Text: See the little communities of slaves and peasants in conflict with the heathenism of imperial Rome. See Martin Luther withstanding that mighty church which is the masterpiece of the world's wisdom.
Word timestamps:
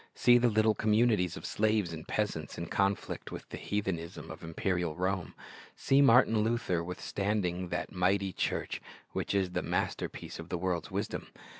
See 0.15 0.39
the 0.39 0.49
little 0.49 0.73
communities 0.73 1.37
of 1.37 1.45
slaves 1.45 1.93
and 1.93 2.07
peasants 2.07 2.57
in 2.57 2.65
conflict 2.65 3.31
with 3.31 3.47
the 3.49 3.57
heathenism 3.57 4.31
of 4.31 4.43
imperial 4.43 4.95
Rome. 4.95 5.35
See 5.75 6.01
Martin 6.01 6.39
Luther 6.39 6.83
withstanding 6.83 7.69
that 7.69 7.91
mighty 7.91 8.33
church 8.33 8.81
which 9.11 9.35
is 9.35 9.51
the 9.51 9.61
masterpiece 9.61 10.39
of 10.39 10.49
the 10.49 10.57
world's 10.57 10.89
wisdom. 10.89 11.27